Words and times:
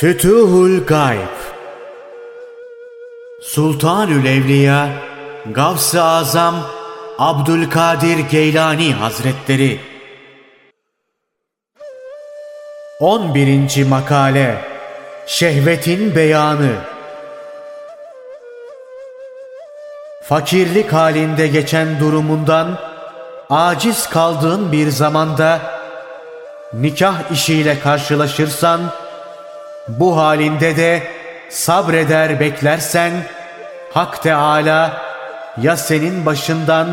Fütuhul 0.00 0.86
Gayb 0.86 1.36
Sultanül 3.42 4.26
Evliya 4.26 4.88
Gavs-ı 5.52 6.02
Azam 6.02 6.54
Abdülkadir 7.18 8.18
Geylani 8.18 8.92
Hazretleri 8.94 9.80
11. 13.00 13.84
Makale 13.84 14.64
Şehvetin 15.26 16.16
Beyanı 16.16 16.72
Fakirlik 20.22 20.92
halinde 20.92 21.46
geçen 21.46 22.00
durumundan 22.00 22.78
aciz 23.50 24.08
kaldığın 24.08 24.72
bir 24.72 24.88
zamanda 24.88 25.60
nikah 26.72 27.30
işiyle 27.32 27.80
karşılaşırsan 27.80 28.80
bu 29.88 30.16
halinde 30.16 30.76
de 30.76 31.02
sabreder 31.48 32.40
beklersen 32.40 33.12
Hak 33.92 34.22
Teala 34.22 35.02
ya 35.62 35.76
senin 35.76 36.26
başından 36.26 36.88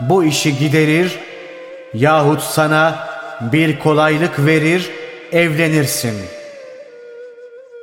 bu 0.00 0.24
işi 0.24 0.58
giderir 0.58 1.18
yahut 1.94 2.42
sana 2.42 3.08
bir 3.40 3.78
kolaylık 3.78 4.46
verir 4.46 4.90
evlenirsin. 5.32 6.16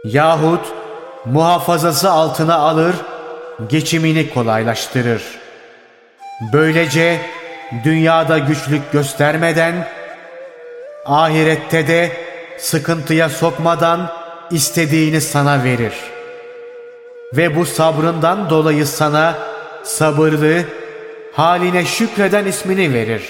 Yahut 0.05 0.65
muhafazası 1.26 2.12
altına 2.12 2.55
alır 2.55 2.95
geçimini 3.70 4.29
kolaylaştırır. 4.29 5.23
Böylece 6.54 7.21
dünyada 7.84 8.37
güçlük 8.37 8.91
göstermeden 8.91 9.87
ahirette 11.05 11.87
de 11.87 12.12
sıkıntıya 12.57 13.29
sokmadan 13.29 14.23
istediğini 14.54 15.21
sana 15.21 15.63
verir. 15.63 15.93
Ve 17.34 17.55
bu 17.55 17.65
sabrından 17.65 18.49
dolayı 18.49 18.87
sana 18.87 19.37
sabırlı, 19.84 20.63
haline 21.34 21.85
şükreden 21.85 22.46
ismini 22.46 22.93
verir. 22.93 23.24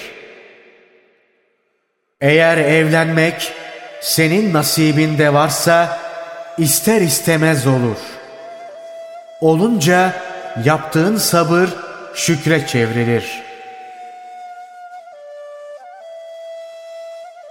Eğer 2.20 2.56
evlenmek 2.56 3.52
senin 4.00 4.54
nasibinde 4.54 5.34
varsa 5.34 5.98
ister 6.58 7.00
istemez 7.00 7.66
olur. 7.66 7.98
Olunca 9.40 10.12
yaptığın 10.64 11.16
sabır 11.16 11.68
şükre 12.14 12.66
çevrilir. 12.66 13.42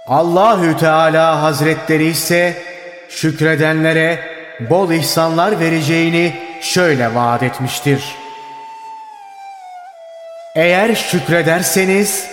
Allahü 0.08 0.76
Teala 0.76 1.42
Hazretleri 1.42 2.04
ise 2.04 2.73
şükredenlere 3.14 4.34
bol 4.60 4.90
ihsanlar 4.90 5.60
vereceğini 5.60 6.36
şöyle 6.60 7.14
vaat 7.14 7.42
etmiştir. 7.42 8.04
Eğer 10.56 10.94
şükrederseniz 10.94 12.26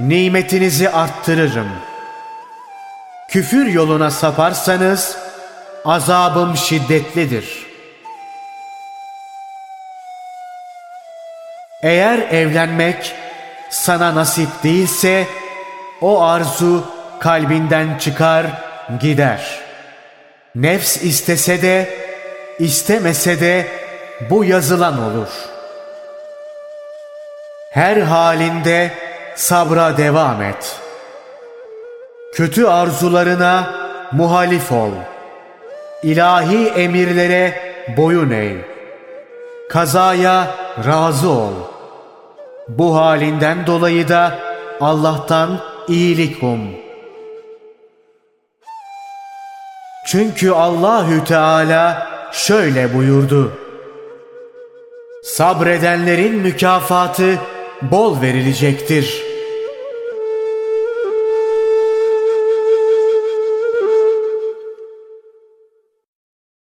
nimetinizi 0.00 0.90
arttırırım. 0.90 1.68
Küfür 3.28 3.66
yoluna 3.66 4.10
saparsanız 4.10 5.16
azabım 5.84 6.56
şiddetlidir. 6.56 7.66
Eğer 11.82 12.18
evlenmek 12.18 13.14
sana 13.70 14.14
nasip 14.14 14.48
değilse 14.62 15.26
o 16.00 16.22
arzu 16.22 16.84
kalbinden 17.20 17.98
çıkar 17.98 18.46
gider.'' 19.00 19.63
Nefs 20.54 21.02
istese 21.02 21.62
de, 21.62 21.88
istemese 22.58 23.40
de 23.40 23.66
bu 24.30 24.44
yazılan 24.44 25.02
olur. 25.02 25.28
Her 27.70 27.96
halinde 27.96 28.90
sabra 29.34 29.96
devam 29.96 30.42
et. 30.42 30.80
Kötü 32.34 32.66
arzularına 32.66 33.74
muhalif 34.12 34.72
ol. 34.72 34.90
İlahi 36.02 36.68
emirlere 36.68 37.60
boyun 37.96 38.30
eğ. 38.30 38.56
Kazaya 39.70 40.46
razı 40.86 41.30
ol. 41.30 41.54
Bu 42.68 42.96
halinden 42.96 43.66
dolayı 43.66 44.08
da 44.08 44.38
Allah'tan 44.80 45.60
iyilik 45.88 46.42
um.'' 46.42 46.83
Çünkü 50.06 50.50
Allahü 50.50 51.24
Teala 51.24 52.06
şöyle 52.32 52.94
buyurdu. 52.94 53.52
Sabredenlerin 55.22 56.34
mükafatı 56.34 57.38
bol 57.82 58.22
verilecektir.'' 58.22 59.33